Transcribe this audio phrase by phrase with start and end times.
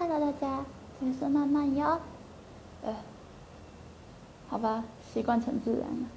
[0.00, 0.64] Hello，大家，
[0.98, 2.00] 这里是慢慢哟。
[2.82, 2.96] 呃，
[4.48, 6.08] 好吧，习惯成自然了。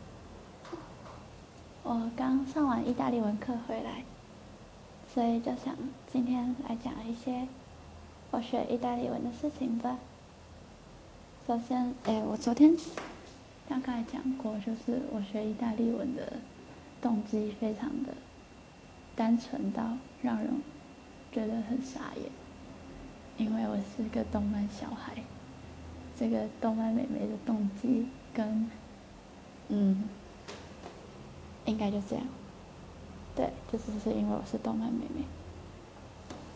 [1.83, 4.05] 我刚上完意大利文课回来，
[5.13, 5.75] 所以就想
[6.09, 7.46] 今天来讲一些
[8.31, 9.97] 我学意大利文的事情吧。
[11.45, 12.73] 首先，哎，我昨天
[13.68, 16.31] 刚刚才讲过，就是我学意大利文的
[17.02, 18.13] 动机非常的
[19.13, 20.61] 单纯到让人
[21.34, 22.31] 觉得很傻眼。
[23.38, 25.16] 因为我是个动漫小孩，
[26.17, 28.70] 这个动漫妹妹的动机跟，
[29.70, 30.03] 嗯，
[31.66, 32.23] 应该就这样，
[33.35, 35.25] 对，就只是因为我是动漫妹妹。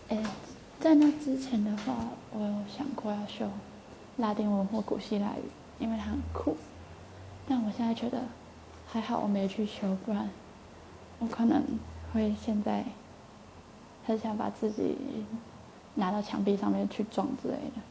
[0.09, 0.23] 哎，
[0.79, 1.95] 在那之前的话，
[2.31, 3.49] 我有想过要修
[4.17, 5.49] 拉丁文或古希腊语，
[5.79, 6.55] 因为它很酷。
[7.47, 8.21] 但我现在觉得
[8.87, 10.29] 还好我没去修，不然
[11.17, 11.63] 我可能
[12.13, 12.85] 会现在
[14.05, 14.95] 很想把自己。
[15.97, 17.81] 拿到墙壁上面去撞之类的。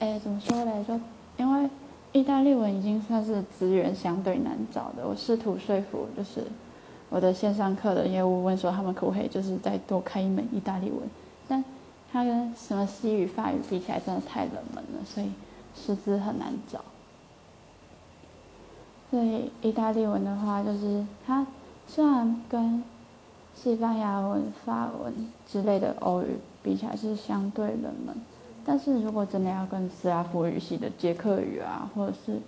[0.00, 0.82] 哎，怎么说嘞？
[0.84, 0.98] 就
[1.36, 1.70] 因为
[2.12, 6.44] 意大利文已经算是资源相对难找的，我试图说服就是
[7.10, 11.00] 我的线上课的业务，问说他们可不可以就是再多开一门意大利文，
[11.46, 11.64] 但
[12.12, 15.30] 它跟什么西语、法语比起来真的太冷门了，所以
[15.74, 16.80] 师资很难找。
[19.10, 21.46] 所以意大利文的话，就是它
[21.86, 22.82] 虽然跟
[23.54, 26.36] 西班牙文、法文之类的欧语。
[26.64, 28.16] 比起来是相对冷门，
[28.64, 32.40] 但是如果真的要跟斯拉夫语系的捷克语啊，或者是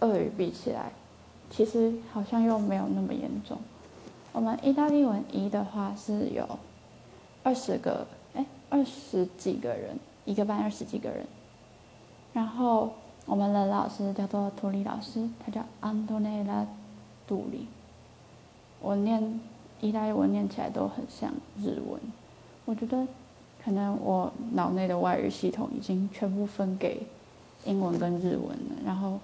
[0.00, 0.92] 俄语比起来，
[1.48, 3.56] 其实好像又没有那么严重。
[4.32, 6.46] 我们意大利文一的话是有
[7.42, 11.26] 二十个，哎，二十几个人，一个班二十几个人。
[12.34, 12.92] 然后
[13.24, 16.66] 我们的老师叫做图里老师，他叫安东内拉
[17.26, 17.66] 杜里。
[18.82, 19.40] 我念
[19.80, 21.98] 意大利文念起来都很像日文，
[22.66, 23.06] 我觉得。
[23.64, 27.02] 可能我脑内的外语系统已经全部分给
[27.64, 29.18] 英文跟日文了，然后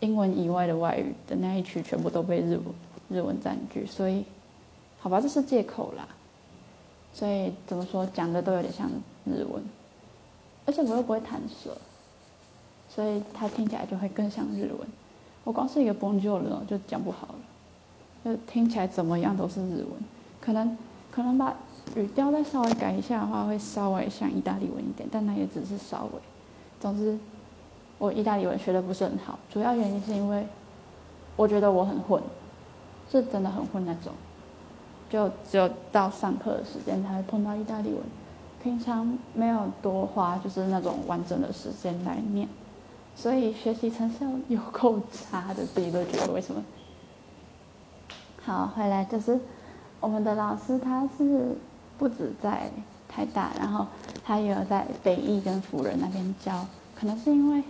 [0.00, 2.64] 英文以外的外语的那一区全部都被日文
[3.08, 4.24] 日文占据，所以
[4.98, 6.08] 好吧，这是借口啦。
[7.14, 8.90] 所以怎么说讲的都有点像
[9.26, 9.62] 日文，
[10.64, 11.76] 而且我又不会弹舌，
[12.88, 14.88] 所以它听起来就会更像日文。
[15.44, 17.34] 我光是一个 Bonjour 就讲不好了，
[18.24, 19.88] 就听起来怎么样都是日文，
[20.40, 20.76] 可能
[21.12, 21.54] 可能把。
[21.96, 26.20] 语调再稍微改一下的话，会稍微像意大利文一点，但那也只是稍微。
[26.80, 27.18] 总之，
[27.98, 30.46] 我意大利文学的不是很好，主要原因是因为
[31.36, 32.22] 我觉得我很混，
[33.10, 34.12] 是真的很混那种，
[35.10, 37.98] 就只有到上课的时间才会碰到意大利文，
[38.62, 42.48] 平常没有多花就是那种完整的时间来念，
[43.14, 46.64] 所以学习成效有够差的，自己都觉得为什么。
[48.44, 49.38] 好，回来就是
[50.02, 51.56] 我们的老师，他是。
[51.98, 52.68] 不止在
[53.08, 53.86] 台大，然后
[54.24, 56.66] 他也有在北艺跟辅仁那边教。
[56.96, 57.62] 可能是因为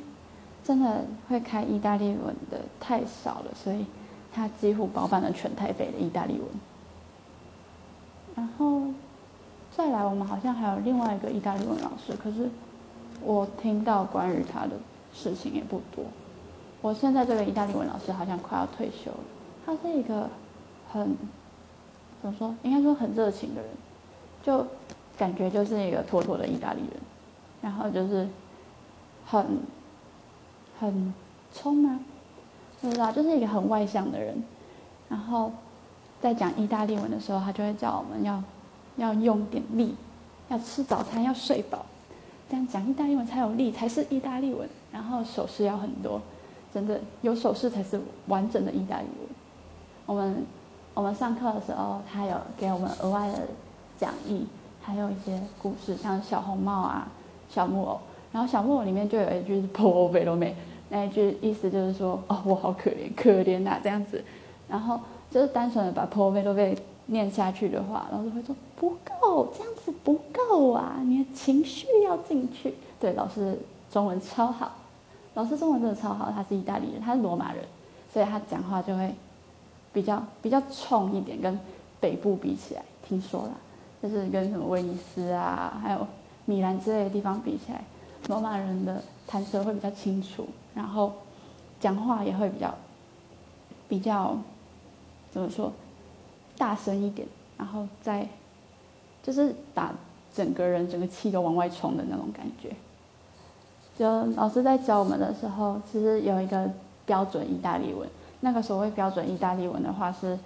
[0.64, 3.84] 真的会开意大利文的太少了，所以
[4.32, 6.48] 他几乎包办了全台北的意大利文。
[8.34, 8.84] 然后
[9.76, 12.48] 再来，我们好像还有另外一个意大利文老师，可是
[13.20, 14.70] 我听到关于他的
[15.12, 16.04] 事情也不多。
[16.80, 19.18] 我现在这个意大利文老师好像快要退休了。
[19.66, 20.30] 他是一个
[20.90, 21.14] 很
[22.22, 22.54] 怎么说？
[22.62, 23.70] 应该说很热情的人。
[24.42, 24.66] 就
[25.16, 27.00] 感觉就是一个妥妥的意大利人，
[27.60, 28.28] 然后就是
[29.24, 29.60] 很
[30.80, 31.14] 很
[31.52, 32.00] 冲啊？
[32.80, 34.42] 不知道，就是一个很外向的人。
[35.08, 35.52] 然后
[36.20, 38.42] 在讲意大利文的时候，他就会叫我们要
[38.96, 39.94] 要用点力，
[40.48, 41.86] 要吃早餐，要睡饱，
[42.50, 44.68] 这样讲意大利文才有力，才是意大利文。
[44.90, 46.20] 然后手势要很多，
[46.74, 49.28] 真的有手势才是完整的意大利文。
[50.04, 50.44] 我们
[50.94, 53.38] 我们上课的时候，他有给我们额外的。
[53.98, 54.44] 讲义
[54.82, 57.06] 还有一些故事，像小红帽啊、
[57.48, 58.00] 小木偶，
[58.32, 60.56] 然后小木偶里面就有一句是 “po v e 美”，
[60.90, 64.24] 那一句意思就是说：“哦，我好可怜，可怜呐，这样子。”
[64.68, 64.98] 然后
[65.30, 66.76] 就是单纯的把 “po v e 美”
[67.06, 73.56] 念下去的话，老师会说：“不够，这样子不够啊，你的情绪要进去。”对，老师
[73.88, 74.72] 中文超好，
[75.34, 77.62] 老师中文真的超好，他是意大利人，他是罗马人，
[78.12, 79.14] 所以他讲话就会
[79.92, 81.58] 比较比较冲一点，跟
[82.00, 83.52] 北部比起来，听说啦。
[84.02, 86.04] 就是跟什么威尼斯啊，还有
[86.44, 87.84] 米兰之类的地方比起来，
[88.26, 91.12] 罗马人的弹舌会比较清楚，然后
[91.78, 92.74] 讲话也会比较
[93.88, 94.36] 比较
[95.30, 95.72] 怎么说
[96.58, 98.26] 大声一点，然后再
[99.22, 99.94] 就是把
[100.34, 102.74] 整个人整个气都往外冲的那种感觉。
[103.96, 106.68] 就老师在教我们的时候，其实有一个
[107.06, 108.08] 标准意大利文，
[108.42, 110.38] 那个所谓标准意大利文的话，是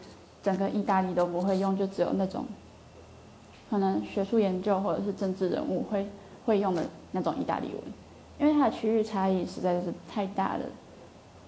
[0.42, 2.46] 整个意大利都不会用，就只有那种。
[3.68, 6.06] 可能学术研究或者是政治人物会
[6.44, 7.82] 会用的那种意大利文，
[8.38, 10.64] 因为它的区域差异实在是太大了。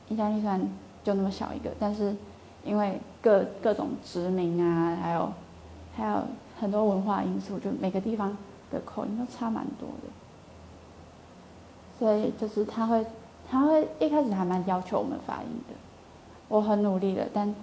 [0.08, 0.60] 意大利虽然
[1.04, 2.16] 就那么小一个，但是
[2.64, 5.32] 因为各各种殖民啊，还有
[5.94, 6.22] 还有
[6.58, 8.36] 很多文化因素，就每个地方
[8.72, 10.08] 的口音都差蛮多的。
[11.98, 13.06] 所以就是他会
[13.48, 15.74] 他会一开始还蛮要求我们发音的，
[16.48, 17.54] 我很努力的，但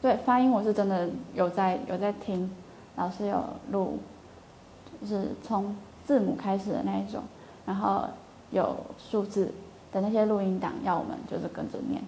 [0.00, 2.50] 对发音我是真的有在有在听，
[2.96, 3.98] 老师有录，
[5.00, 7.22] 就是从字母开始的那一种，
[7.66, 8.04] 然后
[8.50, 9.52] 有数字
[9.92, 12.02] 的那些录音档要我们就是跟着念。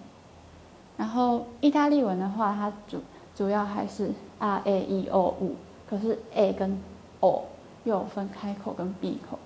[0.97, 3.01] 然后意大利文的话，它主
[3.35, 5.55] 主要还是 r a e o u，
[5.89, 6.77] 可是 a 跟
[7.19, 7.43] o
[7.83, 9.37] 又有分开口跟闭口。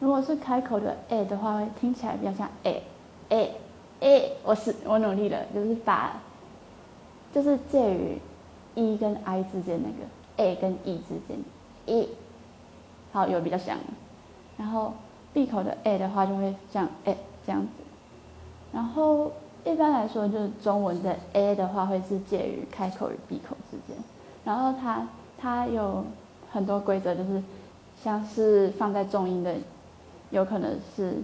[0.00, 2.82] 如果是开口的 a 的话，会听起来比较像 a
[3.28, 3.54] a
[4.00, 4.32] a。
[4.44, 6.12] 我是我努力了，就是把，
[7.32, 8.18] 就是介于
[8.74, 11.38] e 跟 i 之间那个 a 跟 e 之间
[11.86, 12.08] e，
[13.12, 13.76] 好有比较像。
[14.56, 14.92] 然后
[15.32, 17.16] 闭口的 a 的话，就会像 a
[17.46, 17.68] 这样子。
[18.72, 19.30] 然后
[19.64, 23.96] 一般来说，就是中文的 a 的话，会是介于开口与闭口之间。
[24.44, 25.06] 然后它
[25.38, 26.04] 它有
[26.50, 27.42] 很多规则，就是
[28.02, 29.54] 像是放在重音的。
[30.30, 31.20] 有可能是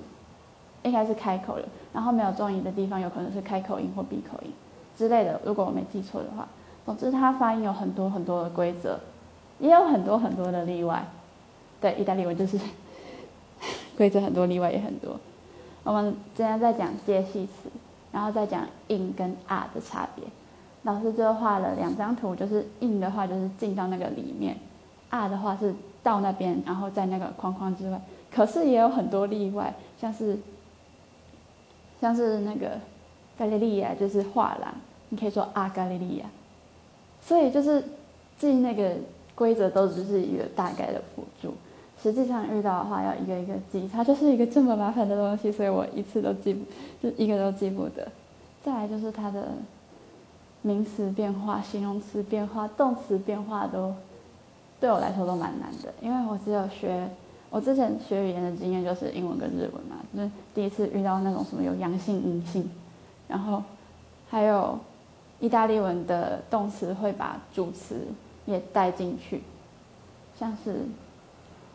[0.86, 4.52] 应该是开口了，然后没有重音的地方有可能是开口音或闭口音
[4.96, 5.40] 之类的。
[5.44, 6.48] 如果我没记错的话，
[6.86, 8.98] 总之它发音有很多很多的规则，
[9.58, 11.04] 也有很多很多的例外。
[11.80, 12.58] 对，意大利文就是
[13.98, 15.18] 规则很多，例外也很多。
[15.84, 17.68] 我们今天在讲介系词，
[18.12, 20.24] 然后再讲 in 跟 are 的差别。
[20.82, 24.56] 老师就画了两张图，就是 in 的话就是进到那个里面
[25.10, 28.00] ，are 的话是到那边，然后在那个框框之外。
[28.32, 30.38] 可是也有很多例外，像是
[32.00, 32.78] 像是那个
[33.38, 34.74] 伽利利亚，就是画廊，
[35.08, 36.26] 你可以说阿伽利利亚。
[37.20, 37.82] 所以就是
[38.38, 38.92] 记那个
[39.34, 41.54] 规则都只是一个大概的辅助，
[42.02, 46.64] 实际上遇到的话要一个一个记，它就是一个这么麻烦的东西，所以我一次都记不，
[47.02, 48.06] 就一个都记不得。
[48.64, 49.48] 再来就是它的
[50.62, 53.94] 名词变化、形容词变化、动词变化都
[54.78, 57.08] 对我来说都蛮难的，因为我只有学。
[57.48, 62.68] 我之前学语言的经验就是英文跟日文嘛，就是第一次遇到那种什么有阳性阴性，
[63.28, 63.62] 然后
[64.28, 64.78] 还有
[65.40, 67.96] 意大利文的动词会把主词
[68.44, 69.42] 也带进去，
[70.38, 70.80] 像是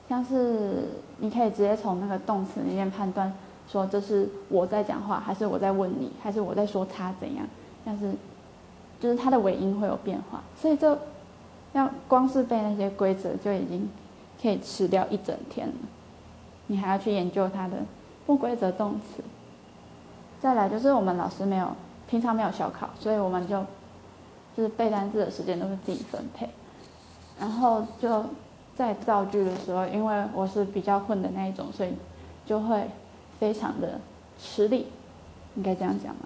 [0.07, 3.33] 像是你可以直接从那个动词里面判断
[3.67, 7.47] 说这是我在讲话，还是我在问你，还是我在说他怎样，
[7.85, 8.13] 像是
[9.00, 10.95] 就是它的尾音会有变化，所以就
[11.74, 13.89] 要光是背那些规则就已经。
[14.41, 15.73] 可以吃掉一整天了，
[16.67, 17.77] 你还要去研究它的
[18.25, 19.21] 不规则动词。
[20.39, 21.67] 再来就是我们老师没有
[22.09, 23.63] 平常没有小考，所以我们就
[24.57, 26.49] 就是背单词的时间都是自己分配。
[27.39, 28.25] 然后就
[28.75, 31.93] 在造句的时候，因为我是比较混的那一种，所以
[32.45, 32.89] 就会
[33.39, 33.99] 非常的
[34.39, 34.88] 吃力，
[35.55, 36.21] 应该这样讲吗？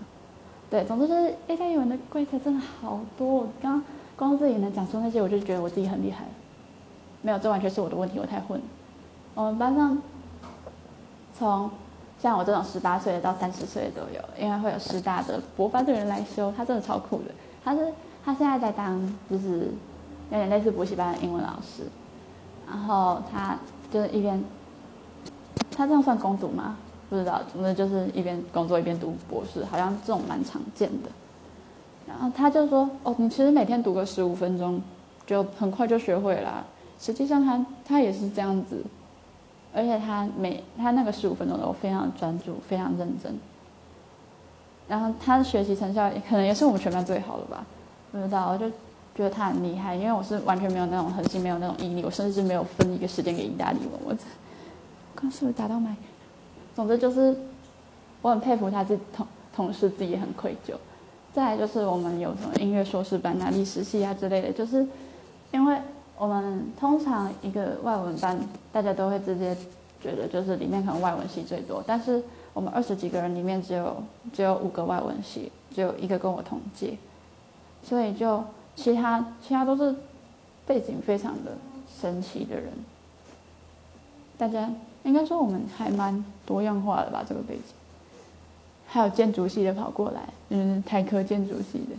[0.69, 3.83] 对，总之就是 A 加语文的规则真的好多，刚
[4.15, 6.25] 光自己能讲出那些，我就觉得我自己很厉害。
[7.25, 8.61] 没有，这完全是我的问题，我太混。
[9.33, 9.97] 我们班上
[11.35, 11.67] 从
[12.21, 17.31] 像我这种十八岁的到三十岁的都有，因为会有师大的博班的人来修，他真的超酷的。
[17.63, 17.91] 他是
[18.23, 19.71] 他现在在当就是
[20.29, 21.81] 有点类似补习班的英文老师，
[22.67, 23.57] 然后他
[23.91, 24.39] 就是一边
[25.75, 26.77] 他这样算攻读吗？
[27.09, 31.09] 不知道，总之就是一边工作一边读博士，好像这种蛮常见的。
[32.07, 34.79] 然后他就说：“哦，你其实每天读个十五分钟，
[35.25, 36.63] 就很快就学会了。”
[36.99, 38.83] 实际上，他他也是这样子，
[39.73, 43.37] 而且他每他那个十五分钟都非常专注，非常认真。
[44.87, 47.65] 然后他的学习成效也可能也是我们全班最好的吧，
[48.11, 53.99] 不知道，我就觉得他很厉害，因为我是完全没有那种恒心，没有那种毅力，我甚至没有分一个时间给意大利文。
[54.05, 54.21] 我这
[55.15, 55.95] 刚是不是打到麦？
[56.75, 57.35] 总之就是，
[58.21, 60.73] 我很佩服他自己同同事，自己也很愧疚。
[61.33, 64.87] 再来就是我们有什么音乐硕士班啊、历史系啊之类的，就是
[65.51, 65.77] 因为。
[66.17, 68.39] 我们通常一个外文班，
[68.71, 69.55] 大家都会直接
[70.01, 76.97] 觉得就是里面可能外文系最多，但是我们二十几个人里面只有只有五个外文系，只有一个跟我同届，
[77.83, 78.43] 所以就
[78.75, 79.93] 其他其他都是
[80.65, 81.51] 背景非常的
[81.99, 82.71] 神奇的人。
[84.37, 84.69] 大家
[85.03, 87.63] 应该说我们还蛮多样化的吧，这个背景。
[88.87, 91.95] 还有建筑系的跑过来，嗯，台科建筑系的，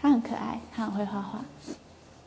[0.00, 1.40] 他很可爱，他很会画画。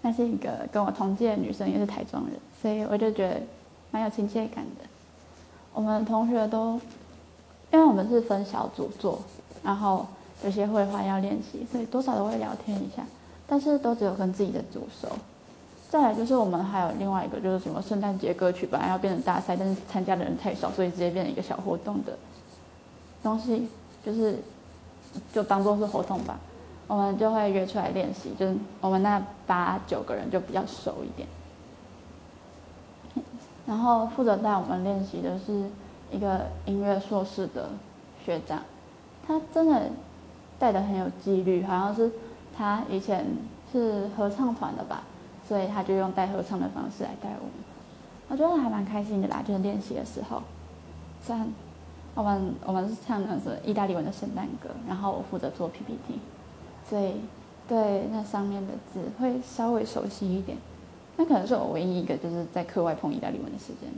[0.01, 2.31] 那是一个跟我同届的女生，也是台中人，
[2.61, 3.41] 所以我就觉得
[3.91, 4.85] 蛮有亲切感的。
[5.73, 6.73] 我们同学都，
[7.71, 9.21] 因为我们是分小组做，
[9.63, 10.05] 然后
[10.43, 13.03] 有些绘画要练习，所以多少都会聊天一下，
[13.47, 15.07] 但是都只有跟自己的组熟。
[15.89, 22.17] 再来就是我们还有另外一个就是什么圣诞节歌曲，本来要变成大赛，但是参加的人太少，所以直接变成一个小活动的
[23.21, 23.67] 东西，
[24.03, 24.39] 就是
[25.33, 26.39] 就当做是活动吧。
[26.91, 31.25] 我们就会约出来练习，就是我们那八九个人就比较熟一点。
[33.65, 35.69] 然后负责带我们练习的是
[36.11, 37.69] 一个音乐硕士的
[38.25, 38.61] 学长，
[39.25, 39.89] 他真的
[40.59, 42.11] 带的很有纪律，好像是
[42.57, 43.25] 他以前
[43.71, 45.03] 是合唱团的吧，
[45.47, 47.53] 所以他就用带合唱的方式来带我们。
[48.27, 50.43] 我觉得还蛮开心的啦，就是练习的时候，
[51.23, 51.47] 虽然
[52.15, 56.19] 我们我们是唱的是意大利文的圣诞歌，然后我负责做 PPT。
[56.91, 57.15] 对，
[57.69, 60.57] 对那上面的字会稍微熟悉一点。
[61.15, 63.89] 那可能是我唯一一个就是在课外碰意大利文的时间。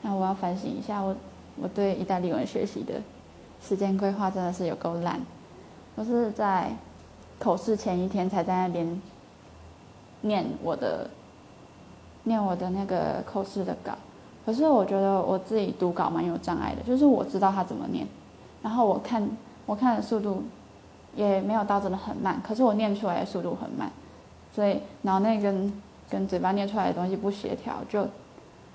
[0.00, 1.14] 那我要反省一下，我
[1.60, 2.94] 我对意大利文学习的
[3.62, 5.20] 时间规划真的是有够烂。
[5.94, 6.74] 我是在
[7.38, 9.02] 口试前一天才在那边
[10.22, 11.10] 念我的
[12.24, 13.92] 念我的那个口试的稿。
[14.46, 18.06] 可是我觉得我自己读稿蛮有障碍的，就是我知道他怎么念，
[18.62, 19.28] 然后我看
[19.66, 20.42] 我看的速度。
[21.14, 23.90] 也没有到真的很慢，可是我念出来的速度很慢，
[24.54, 25.72] 所以脑内跟
[26.08, 28.06] 跟嘴巴念出来的东西不协调，就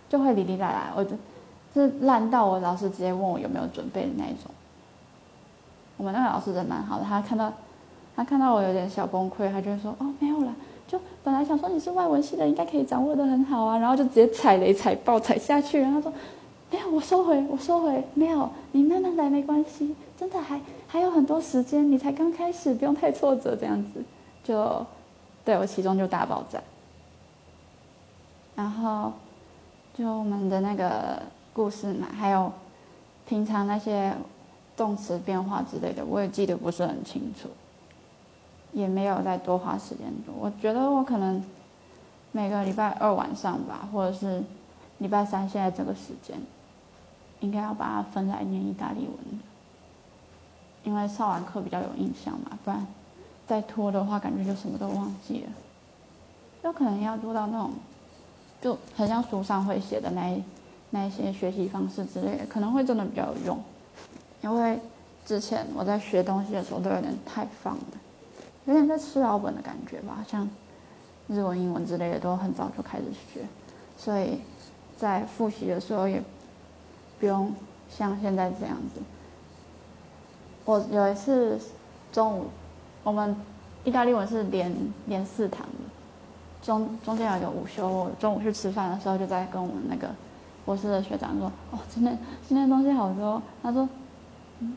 [0.10, 0.94] 就会哩哩啦啦。
[0.96, 1.16] 我就
[1.74, 4.52] 是烂到我老师直接问我有没有准备的那一种。
[5.98, 7.52] 我们那个老师人蛮好的，他看到
[8.16, 10.54] 他看到我有点小崩溃，他就会说：“哦，没有了，
[10.88, 16.18] 就本来想说你是外文系的，应该可以掌握的很好啊。”然后就直接踩雷踩爆踩下去，然后他说
[16.76, 24.04] ：“没有，我收回，我收回，没有，你慢慢来，没关系，真的还。”还有很多时间，你才刚开始，不用太挫折，这样子，
[24.44, 24.86] 就
[25.46, 26.62] 对我其中就大爆炸。
[28.58, 29.14] 然后，
[29.94, 31.22] 就我们的那个
[31.54, 32.52] 故事嘛，还有
[33.26, 34.14] 平常那些
[34.76, 37.48] 动词变化之类的，我也记得不是很清楚，
[38.74, 40.06] 也没有再多花时间。
[40.38, 41.42] 我觉得我可能
[42.34, 44.44] 每个礼拜二晚上吧，或者是
[44.98, 46.38] 礼拜三现在这个时间，
[47.40, 49.40] 应该要把它分来念意大利文。
[50.84, 52.86] 因为上完课比较有印象嘛，不然
[53.48, 55.50] 再拖的话，感觉就什么都忘记了。
[56.64, 57.72] 有可能要做到那种，
[58.62, 60.44] 就很像书上会写的那
[60.92, 63.60] 那一些学习方式之类的，可能会真的比较有用。
[64.42, 64.80] 因为
[65.26, 67.84] 之前我在学东西的时候都有点太放了，
[68.66, 70.48] 有点在吃老本的感觉吧，像
[71.28, 73.42] 日文、英文之类的都很早就开始学，
[73.98, 74.40] 所以
[74.96, 76.22] 在复习的时候也
[77.20, 77.54] 不用
[77.90, 79.02] 像现在这样子。
[80.66, 81.60] 我有一次
[82.12, 82.46] 中午，
[83.04, 83.36] 我们
[83.84, 90.10] 意大利文是连连四堂的，中中间有一个午休，我中午去吃饭的时候就在跟我们那个
[90.66, 92.18] 博士的学长说：“哦，今天
[92.48, 93.88] 今天东西好多。”他说：“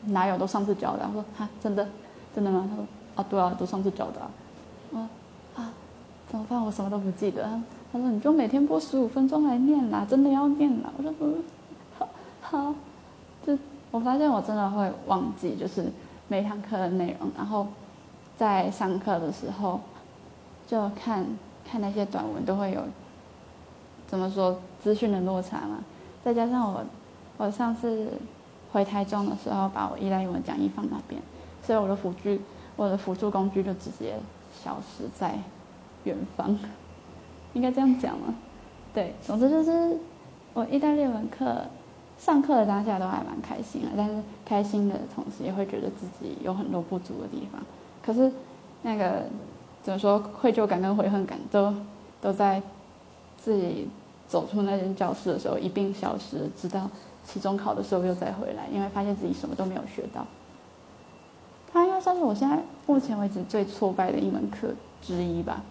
[0.05, 1.87] 哪有都上次教的？”我说：“哈，真的
[2.35, 4.21] 真的吗？”他说：“啊，对啊，都上次教的。”
[4.93, 5.09] 啊
[5.55, 5.73] 啊，
[6.29, 6.63] 怎么办？
[6.63, 7.43] 我什么都不记得。
[7.91, 11.43] 他说：“你就每天播十五分钟来念啦，真的要念啦。”我说：“嗯，
[12.49, 12.73] 好，
[13.45, 13.57] 就。”
[13.91, 15.91] 我发现我真的会忘记，就是
[16.27, 17.65] 每堂课的内容，然后
[18.37, 19.79] 在上课的时候
[20.67, 21.25] 就看
[21.65, 22.83] 看那些短文，都会有
[24.05, 25.83] 怎么说资讯的落差嘛。
[26.23, 26.85] 再加上我
[27.37, 28.11] 我上次
[28.71, 31.19] 回台中的时候，把我意大利文讲义放那边，
[31.63, 32.39] 所以我的辅具
[32.75, 34.19] 我的辅助工具就直接
[34.63, 35.35] 消失在
[36.03, 36.55] 远方，
[37.53, 38.35] 应该这样讲吗？
[38.93, 39.97] 对，总之就是
[40.53, 41.65] 我意大利文课。
[42.19, 47.61] 上课的当下都还蛮开心的，但是开心的同时也会觉得自己有很多不足的地方。
[48.03, 48.29] 可是，
[48.81, 49.23] 那个
[49.81, 51.73] 怎么说，愧疚感跟悔恨感都
[52.19, 52.61] 都在
[53.37, 53.87] 自己
[54.27, 56.89] 走出那间教室的时候一并消失，直到
[57.23, 60.27] 期中考的时候又再回来，因为发现自己什么都没有学到。
[61.71, 64.67] 它应该算是我现在目前为止最挫败的一门课
[65.01, 65.63] 之一吧。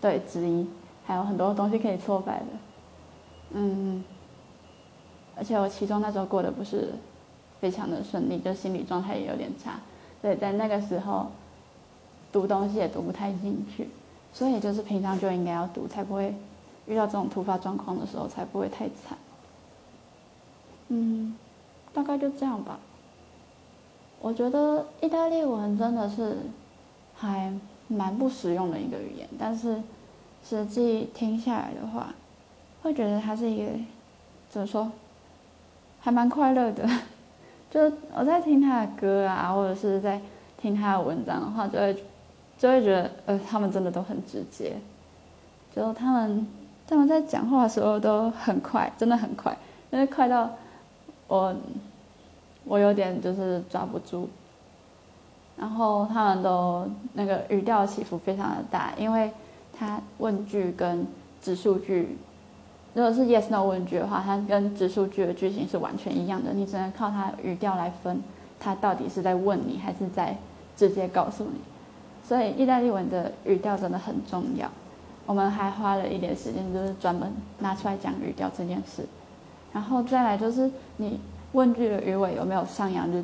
[0.00, 0.66] 对，之一，
[1.04, 2.46] 还有很多东西可以挫败的。
[3.50, 4.02] 嗯。
[5.36, 6.92] 而且我期中那时候过得不是
[7.60, 9.80] 非常的顺利，就心理状态也有点差，
[10.20, 11.26] 所以在那个时候
[12.32, 13.88] 读东西也读不太进去，
[14.32, 16.34] 所以就是平常就应该要读，才不会
[16.86, 19.18] 遇到这种突发状况的时候才不会太惨。
[20.88, 21.36] 嗯，
[21.92, 22.78] 大概就这样吧。
[24.20, 26.36] 我觉得意大利文真的是
[27.14, 27.52] 还
[27.88, 29.82] 蛮不实用的一个语言，但是
[30.44, 32.14] 实际听下来的话，
[32.82, 33.72] 会觉得它是一个
[34.48, 34.90] 怎么说？
[36.04, 36.86] 还蛮快乐的，
[37.70, 37.80] 就
[38.14, 40.20] 我在听他的歌啊，或者是在
[40.60, 41.94] 听他的文章的话，就会
[42.58, 44.76] 就会觉得，呃，他们真的都很直接，
[45.74, 46.46] 就他们
[46.86, 49.56] 他们在讲话的时候都很快，真的很快，
[49.90, 50.50] 因为快到
[51.26, 51.56] 我
[52.66, 54.28] 我有点就是抓不住，
[55.56, 59.32] 然后他们都那个语调起伏非常的大，因为
[59.72, 61.06] 他问句跟
[61.40, 62.18] 指数句，
[62.94, 68.22] 如果是 yes no 问句的话，它跟指数句的句型是完全一样的，你只能靠它语调来分，
[68.58, 70.36] 它到底是在问你还是在
[70.76, 71.58] 直接告诉你。
[72.26, 74.70] 所以意大利文的语调真的很重要。
[75.26, 79.04] 我们还花了一点时间，就是专门拿出来讲语调这件事。
[79.72, 81.18] 然后再来就是你
[81.52, 83.18] 问句的语尾有没有上扬，就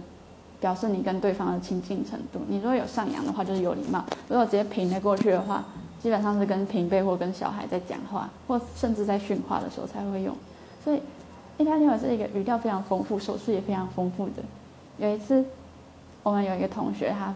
[0.61, 2.41] 表示你跟对方的亲近程度。
[2.49, 5.65] 你如果有上扬的话，就是有礼貌；如果直接平的过去的话，
[6.03, 10.35] 基本上是跟平辈或跟小孩在讲话，或甚至在训话的时候才会用。
[10.83, 11.01] 所以
[11.59, 14.43] 意大利文是一个语调非常丰富、手势也非常丰富的。
[14.97, 15.45] 有一次，
[16.23, 17.35] 我们有一个同学他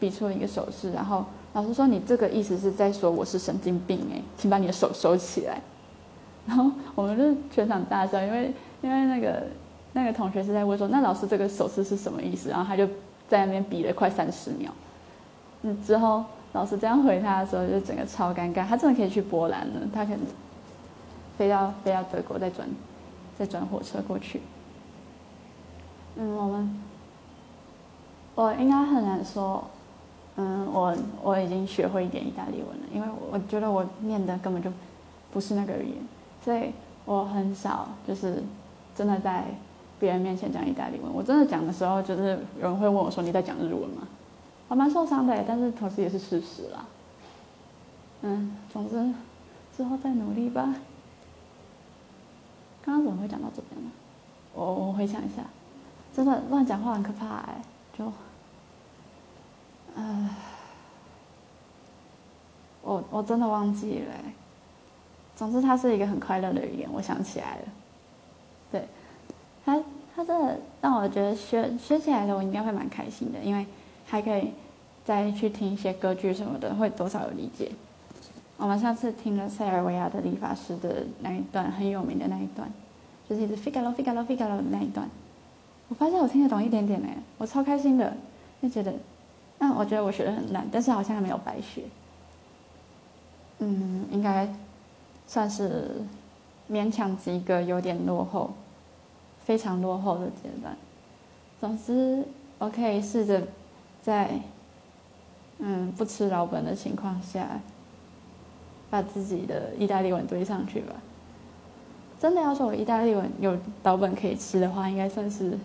[0.00, 5.60] 比出了一个手势，然后老师说：“你这个意思是在说我是神经病哎，请把你的手收起来。
[6.48, 9.42] ”然后我们就全场大笑，因为因为那个
[9.92, 12.48] 那个同学是在问说，那老师这个手势是什么意思？
[12.48, 12.86] 然后他就
[13.28, 14.72] 在那边比了快三十秒。
[15.62, 18.66] 嗯，之后老师这样回他的时候，就整个超尴尬。
[18.66, 20.20] 他真的可以去波兰了，他可能
[21.36, 22.66] 飞到飞到德国再转
[23.38, 24.40] 再转火车过去。
[26.16, 26.80] 嗯，我们
[28.34, 29.62] 我应该很难说，
[30.36, 34.72] 嗯，我我已经学会一点意大利文了，因为我觉得我念的根本就
[35.32, 35.96] 不是那个语言。
[36.42, 36.72] 所以
[37.04, 38.42] 我很少就是
[38.96, 39.44] 真的在
[40.00, 41.12] 别人面前讲意大利文。
[41.12, 44.08] 我真的讲的时候，就是有人会问我说：“你在讲日文吗？”
[44.68, 46.84] 我蛮受伤的，但是同时也是事实啦。
[48.22, 49.14] 嗯，总之
[49.76, 50.74] 之后再努力吧。
[52.84, 53.90] 刚刚怎么会讲到这边呢？
[54.54, 55.42] 我我回想一下，
[56.14, 57.62] 真的乱讲话很可怕哎，
[57.96, 58.12] 就，
[59.94, 60.28] 唉，
[62.82, 64.14] 我我真的忘记了。
[65.36, 66.88] 总之，它是一个很快乐的语言。
[66.92, 67.62] 我想起来了，
[68.72, 68.88] 对，
[69.64, 69.80] 它
[70.16, 73.64] 它真的让我觉得学学起来的我应该会蛮开心的，因为
[74.08, 74.50] 还可以
[75.04, 77.70] 再去听一些歌剧什么的，会多少有理解。
[78.56, 82.68] 我们上次听了塞尔维亚的理发师的那一段很有名的那一段，
[83.28, 85.08] 就是一直 figaro figaro figaro 的那一段，
[85.88, 88.16] 我发现我听得懂一点点哎，我超开心的，
[88.60, 88.92] 就觉得，
[89.58, 91.82] 嗯，我觉得我学的很烂，但是好像还没有白学。
[93.58, 94.48] 嗯，应该。
[95.30, 95.90] 算是
[96.70, 98.50] 勉强及格，有点落后，
[99.44, 100.74] 非常落后的阶段。
[101.60, 102.24] 总之，
[102.58, 103.46] 我可以试着
[104.02, 104.30] 在
[105.58, 107.60] 嗯不吃老本的情况下，
[108.90, 110.94] 把自己的意大利文堆上去吧。
[112.20, 115.58] 真的要说我意大利文有老本可以吃的话，应该算是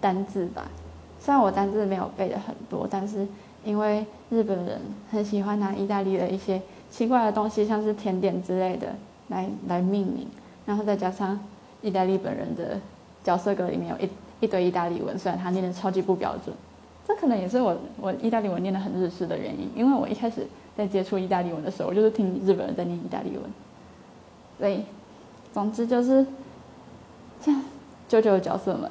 [0.00, 0.68] 单字吧。
[1.18, 3.26] 虽然我单字没有背的很多，但是
[3.64, 6.60] 因为日本人很喜欢拿意大利的一些。
[6.90, 8.92] 奇怪的东西，像是甜点之类的，
[9.28, 10.26] 来来命名，
[10.66, 11.38] 然后再加上
[11.82, 12.80] 意大利本人的
[13.22, 16.52] 角色格里面有一一堆意大利文，虽然他念的超级不标准，
[17.10, 20.46] 这可能也是我我意大利文念的很日式的原因，因为我一开始
[20.76, 23.42] 在接触意大利文的时候，我就是听日本人在念意大利文，
[24.58, 24.84] 所以
[25.52, 26.24] 总之就是
[27.40, 27.60] 像
[28.08, 28.90] 舅舅的角色们，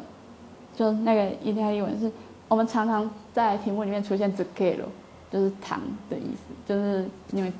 [0.75, 2.11] 就那个意大利文是
[2.47, 4.85] 我们常常在题目里面出现 z u c c h e
[5.31, 5.79] 就是糖
[6.09, 7.53] 的意思，就是你们。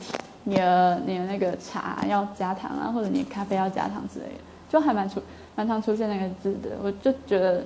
[0.45, 5.21] 你的你的那个茶要加糖啊，或者你咖啡要加糖之类的，就还蛮出
[5.53, 7.61] 蛮常出现那个字的，我就觉得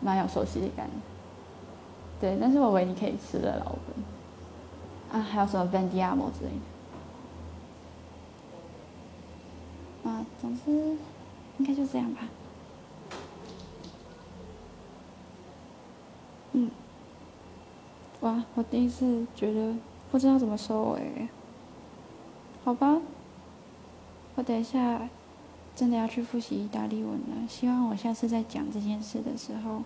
[0.00, 0.86] 蛮有熟悉感。
[2.20, 6.50] 对，但是我唯一可以吃的老本啊，还有什么 Vendiamo 之类
[10.02, 10.96] 的啊，总之
[11.58, 12.22] 应该就这样吧。
[16.52, 16.70] 嗯，
[18.20, 19.74] 哇，我第一次觉得
[20.10, 21.28] 不知道怎么收尾。
[22.64, 22.98] 好吧，
[24.36, 25.08] 我等一下
[25.74, 27.46] 真的要去复习意大利文了。
[27.48, 29.82] 希望我下次再讲这件事的时候，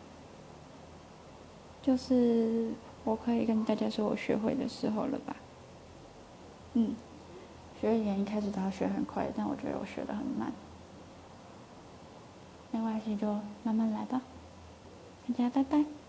[1.82, 2.68] 就是
[3.04, 5.36] 我可以跟大家说我学会的时候了吧。
[6.74, 6.94] 嗯，
[7.80, 10.52] 学语言一开始都要学很快，但我觉得我学的很慢。
[12.70, 13.26] 没关系，就
[13.64, 14.20] 慢慢来吧。
[15.26, 15.99] 大家拜拜。